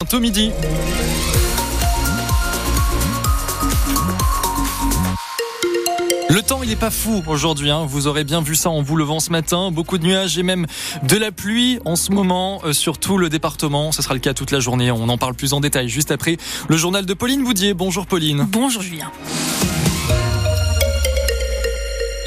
[0.00, 0.52] Bientôt midi.
[6.30, 7.70] Le temps, il n'est pas fou aujourd'hui.
[7.70, 7.84] Hein.
[7.84, 9.72] Vous aurez bien vu ça en vous levant ce matin.
[9.72, 10.66] Beaucoup de nuages et même
[11.02, 13.90] de la pluie en ce moment euh, sur tout le département.
[13.90, 14.92] Ce sera le cas toute la journée.
[14.92, 16.36] On en parle plus en détail juste après
[16.68, 17.74] le journal de Pauline Boudier.
[17.74, 18.46] Bonjour Pauline.
[18.48, 19.10] Bonjour Julien.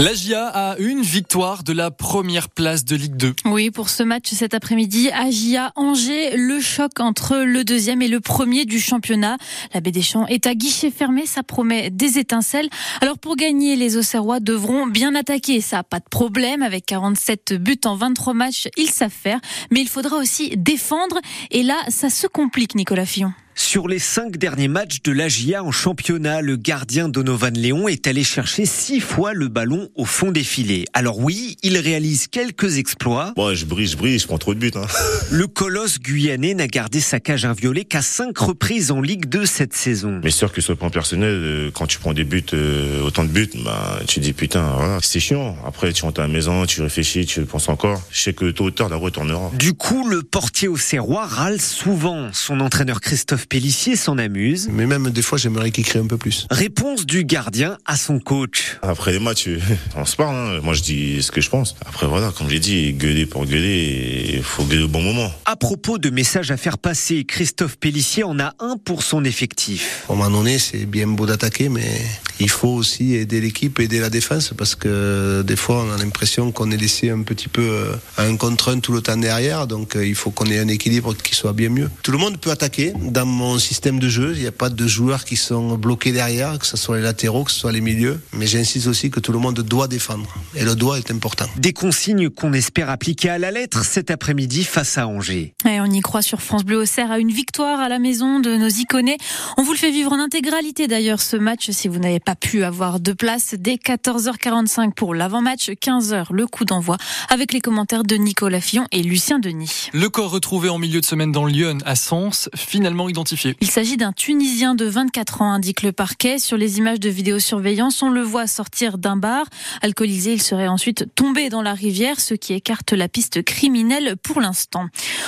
[0.00, 3.34] La GIA a une victoire de la première place de Ligue 2.
[3.44, 8.18] Oui, pour ce match cet après-midi, Agia Angers, le choc entre le deuxième et le
[8.20, 9.36] premier du championnat.
[9.74, 12.70] La baie des Champs est à guichet fermé, ça promet des étincelles.
[13.02, 16.62] Alors pour gagner, les Auxerrois devront bien attaquer, ça pas de problème.
[16.62, 19.38] Avec 47 buts en 23 matchs, ils savent faire.
[19.70, 21.18] Mais il faudra aussi défendre.
[21.50, 23.34] Et là, ça se complique, Nicolas Fillon.
[23.62, 28.24] Sur les cinq derniers matchs de l'AGIA en championnat, le gardien Donovan Léon est allé
[28.24, 30.86] chercher six fois le ballon au fond des filets.
[30.94, 33.34] Alors oui, il réalise quelques exploits.
[33.36, 34.72] Bon, je brise, je brise, je prends trop de buts.
[34.74, 34.86] Hein.
[35.30, 39.74] Le colosse guyanais n'a gardé sa cage inviolée qu'à cinq reprises en Ligue 2 cette
[39.74, 40.20] saison.
[40.24, 43.24] Mais sûr que sur le plan personnel, euh, quand tu prends des buts, euh, autant
[43.24, 45.54] de buts, bah, tu dis putain, voilà, c'est chiant.
[45.66, 48.00] Après, tu rentres à la maison, tu réfléchis, tu penses encore.
[48.10, 49.50] Je sais que tôt ou tard, la roue tournera.
[49.54, 52.30] Du coup, le portier au serrois râle souvent.
[52.32, 54.68] Son entraîneur Christophe Pellissier s'en amuse.
[54.72, 56.46] Mais même des fois, j'aimerais qu'il crée un peu plus.
[56.52, 58.78] Réponse du gardien à son coach.
[58.80, 59.48] Après les matchs,
[59.96, 60.36] on se parle.
[60.36, 60.60] Hein.
[60.62, 61.74] Moi, je dis ce que je pense.
[61.84, 65.32] Après, voilà, comme j'ai dit, gueuler pour gueuler, il faut gueuler au bon moment.
[65.46, 70.04] À propos de messages à faire passer, Christophe Pellissier en a un pour son effectif.
[70.08, 72.00] À un moment donné, c'est bien beau d'attaquer, mais
[72.38, 76.52] il faut aussi aider l'équipe, aider la défense, parce que des fois, on a l'impression
[76.52, 79.66] qu'on est laissé un petit peu euh, à un contre un tout le temps derrière.
[79.66, 81.90] Donc, euh, il faut qu'on ait un équilibre qui soit bien mieux.
[82.04, 82.92] Tout le monde peut attaquer.
[82.96, 84.32] Dans mon système de jeu.
[84.34, 87.44] Il n'y a pas de joueurs qui sont bloqués derrière, que ce soit les latéraux,
[87.44, 88.20] que ce soit les milieux.
[88.32, 90.28] Mais j'insiste aussi que tout le monde doit défendre.
[90.54, 91.46] Et le doigt est important.
[91.56, 95.54] Des consignes qu'on espère appliquer à la lettre cet après-midi face à Angers.
[95.64, 98.56] Et on y croit sur France Bleu Auxerre à une victoire à la maison de
[98.56, 99.16] nos iconés.
[99.56, 102.64] On vous le fait vivre en intégralité d'ailleurs ce match si vous n'avez pas pu
[102.64, 106.96] avoir de place dès 14h45 pour l'avant-match, 15h le coup d'envoi
[107.28, 109.88] avec les commentaires de Nicolas Fillon et Lucien Denis.
[109.92, 113.19] Le corps retrouvé en milieu de semaine dans Lyon à Sens, finalement identifié.
[113.60, 116.38] Il s'agit d'un Tunisien de 24 ans, indique le parquet.
[116.38, 119.46] Sur les images de vidéosurveillance, on le voit sortir d'un bar.
[119.82, 124.40] Alcoolisé, il serait ensuite tombé dans la rivière, ce qui écarte la piste criminelle pour
[124.40, 124.86] l'instant.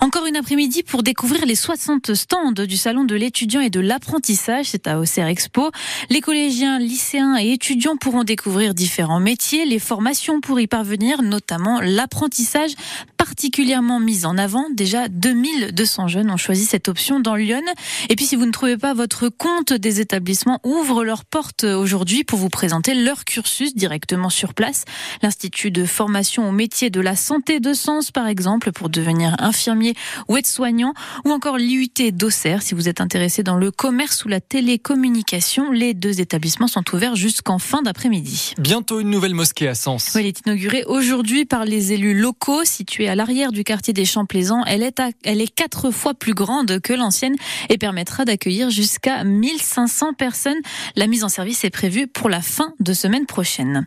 [0.00, 4.66] Encore une après-midi pour découvrir les 60 stands du salon de l'étudiant et de l'apprentissage.
[4.66, 5.70] C'est à Auxerre Expo.
[6.10, 11.80] Les collégiens, lycéens et étudiants pourront découvrir différents métiers, les formations pour y parvenir, notamment
[11.80, 12.72] l'apprentissage
[13.16, 14.66] particulièrement mis en avant.
[14.70, 17.62] Déjà 2200 jeunes ont choisi cette option dans Lyon.
[18.08, 22.24] Et puis si vous ne trouvez pas votre compte, des établissements ouvrent leurs portes aujourd'hui
[22.24, 24.84] pour vous présenter leur cursus directement sur place.
[25.22, 29.94] L'Institut de formation au métier de la santé de Sens, par exemple, pour devenir infirmier
[30.28, 34.40] ou aide-soignant, ou encore l'IUT d'Auxerre, si vous êtes intéressé dans le commerce ou la
[34.40, 35.70] télécommunication.
[35.70, 38.54] Les deux établissements sont ouverts jusqu'en fin d'après-midi.
[38.58, 40.12] Bientôt une nouvelle mosquée à Sens.
[40.14, 44.04] Oui, elle est inaugurée aujourd'hui par les élus locaux, située à l'arrière du quartier des
[44.04, 44.64] Champs-Plaisants.
[44.66, 47.34] Elle est, à, elle est quatre fois plus grande que l'ancienne
[47.68, 50.60] et permettra d'accueillir jusqu'à 1500 personnes.
[50.96, 53.86] La mise en service est prévue pour la fin de semaine prochaine.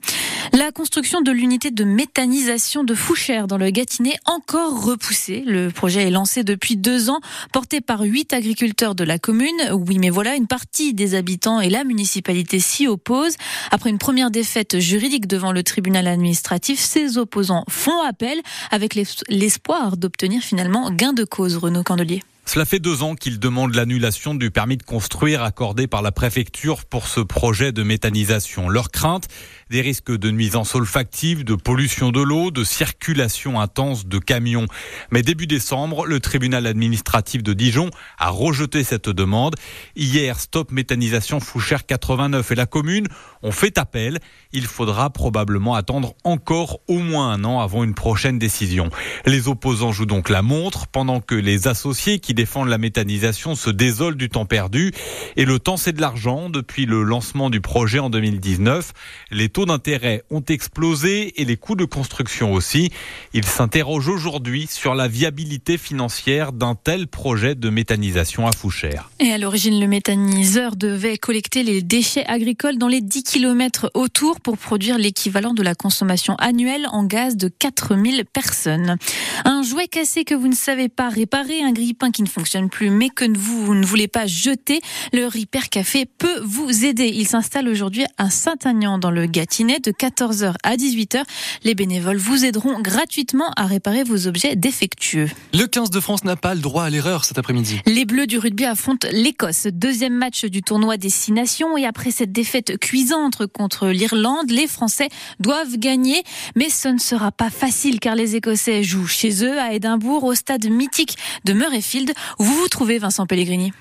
[0.53, 5.43] La construction de l'unité de méthanisation de Fouchères dans le Gâtinais encore repoussée.
[5.45, 7.19] Le projet est lancé depuis deux ans,
[7.51, 9.57] porté par huit agriculteurs de la commune.
[9.71, 13.35] Oui, mais voilà, une partie des habitants et la municipalité s'y opposent.
[13.71, 18.95] Après une première défaite juridique devant le tribunal administratif, ces opposants font appel avec
[19.29, 22.23] l'espoir d'obtenir finalement gain de cause, Renaud Candelier.
[22.47, 26.85] Cela fait deux ans qu'ils demandent l'annulation du permis de construire accordé par la préfecture
[26.85, 28.69] pour ce projet de méthanisation.
[28.69, 29.27] Leur crainte,
[29.69, 34.65] des risques de nuisances olfactives, de pollution de l'eau, de circulation intense de camions.
[35.11, 39.55] Mais début décembre, le tribunal administratif de Dijon a rejeté cette demande.
[39.97, 43.07] Hier, Stop Méthanisation Fouchère 89 et la commune
[43.43, 44.19] ont fait appel.
[44.53, 48.89] Il faudra probablement attendre encore au moins un an avant une prochaine décision.
[49.25, 53.71] Les opposants jouent donc la montre pendant que les associés qui défendent la méthanisation se
[53.71, 54.93] désolent du temps perdu.
[55.35, 56.49] Et le temps, c'est de l'argent.
[56.49, 58.93] Depuis le lancement du projet en 2019,
[59.31, 62.91] les taux d'intérêt ont explosé et les coûts de construction aussi.
[63.33, 69.09] Ils s'interrogent aujourd'hui sur la viabilité financière d'un tel projet de méthanisation à Fouchères.
[69.19, 74.39] Et à l'origine, le méthaniseur devait collecter les déchets agricoles dans les 10 km autour
[74.41, 78.97] pour produire l'équivalent de la consommation annuelle en gaz de 4000 personnes.
[79.43, 82.69] Un jouet cassé que vous ne savez pas réparer, un grille-pain qui ne ne fonctionne
[82.69, 84.81] plus mais que vous ne voulez pas jeter,
[85.13, 87.07] le Repair Café peut vous aider.
[87.07, 91.23] Il s'installe aujourd'hui à Saint-Agnan dans le Gâtinais de 14h à 18h.
[91.63, 95.29] Les bénévoles vous aideront gratuitement à réparer vos objets défectueux.
[95.53, 97.79] Le 15 de France n'a pas le droit à l'erreur cet après-midi.
[97.85, 99.67] Les Bleus du rugby affrontent l'Écosse.
[99.71, 104.67] Deuxième match du tournoi des Six Nations et après cette défaite cuisante contre l'Irlande, les
[104.67, 105.09] Français
[105.39, 106.23] doivent gagner.
[106.55, 110.35] Mais ce ne sera pas facile car les Écossais jouent chez eux à Édimbourg au
[110.35, 113.73] stade mythique de Murrayfield vous vous trouvez Vincent Pellegrini?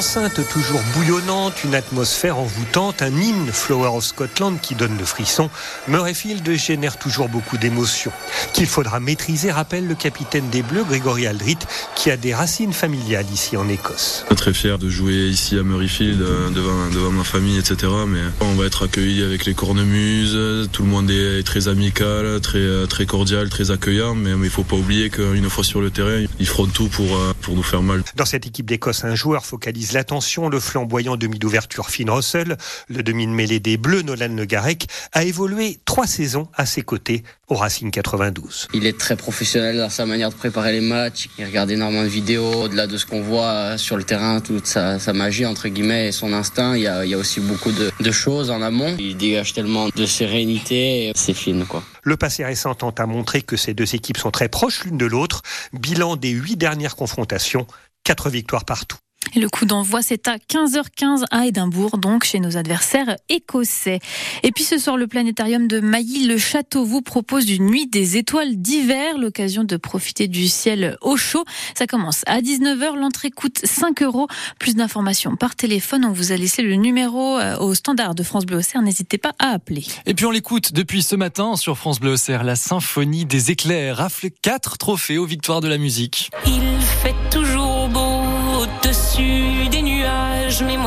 [0.00, 5.50] Enceinte toujours bouillonnante, une atmosphère envoûtante, un hymne Flower of Scotland qui donne le frisson.
[5.88, 8.10] Murrayfield génère toujours beaucoup d'émotions.
[8.54, 11.58] Qu'il faudra maîtriser, rappelle le capitaine des Bleus, Grégory Aldrit,
[11.96, 14.24] qui a des racines familiales ici en Écosse.
[14.38, 17.92] Très fier de jouer ici à Murrayfield euh, devant, devant ma famille, etc.
[18.08, 20.70] Mais on va être accueillis avec les cornemuses.
[20.72, 24.14] Tout le monde est très amical, très, très cordial, très accueillant.
[24.14, 27.34] Mais il faut pas oublier qu'une fois sur le terrain, ils feront tout pour, euh,
[27.42, 28.02] pour nous faire mal.
[28.16, 32.56] Dans cette équipe d'Écosse, un joueur focalisé l'attention, le flamboyant demi d'ouverture Finn Russell,
[32.88, 36.82] le demi de mêlée des Bleus Nolan Le Garec, a évolué trois saisons à ses
[36.82, 38.68] côtés au Racing 92.
[38.74, 42.08] Il est très professionnel dans sa manière de préparer les matchs, il regarde énormément de
[42.08, 46.12] vidéos, au-delà de ce qu'on voit sur le terrain, toute sa, magie entre guillemets et
[46.12, 48.94] son instinct, il y a, aussi beaucoup de, de, choses en amont.
[48.98, 51.82] Il dégage tellement de sérénité, c'est fine quoi.
[52.02, 55.06] Le passé récent tente à montrer que ces deux équipes sont très proches l'une de
[55.06, 55.42] l'autre.
[55.72, 57.66] Bilan des huit dernières confrontations,
[58.04, 58.98] quatre victoires partout.
[59.34, 64.00] Et le coup d'envoi, c'est à 15h15 à Édimbourg, donc chez nos adversaires écossais.
[64.42, 68.16] Et puis ce soir, le planétarium de Mailly, le château, vous propose une nuit des
[68.16, 71.44] étoiles d'hiver, l'occasion de profiter du ciel au chaud.
[71.76, 74.26] Ça commence à 19h, l'entrée coûte 5 euros.
[74.58, 78.46] Plus d'informations par téléphone, on vous a laissé le numéro euh, au standard de France
[78.46, 79.84] Bleu Auxerre, n'hésitez pas à appeler.
[80.06, 83.98] Et puis on l'écoute depuis ce matin sur France Bleu Auxerre, la symphonie des éclairs,
[83.98, 86.30] rafle 4 trophées aux victoires de la musique.
[86.46, 88.09] Il fait toujours beau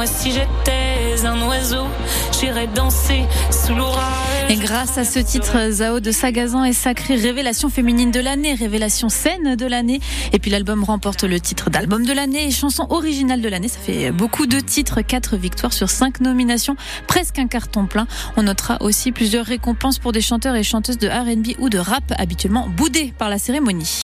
[0.06, 1.86] si j'étais un oiseau,
[2.40, 4.50] j'irais danser sous l'orage.
[4.50, 9.10] Et grâce à ce titre, Zao de Sagazan est sacrée révélation féminine de l'année, révélation
[9.10, 10.02] scène de l'année.
[10.34, 13.68] Et puis l'album remporte le titre d'album de l'année et chanson originale de l'année.
[13.68, 16.76] Ça fait beaucoup de titres, quatre victoires sur cinq nominations,
[17.08, 18.08] presque un carton plein.
[18.36, 22.04] On notera aussi plusieurs récompenses pour des chanteurs et chanteuses de R&B ou de rap
[22.18, 23.92] habituellement boudés par la cérémonie.